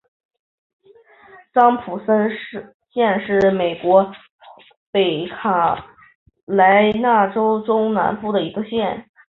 [1.53, 2.31] 桑普森
[2.91, 4.11] 县是美国
[4.91, 5.75] 北卡
[6.45, 9.05] 罗莱纳州中南部的一个县。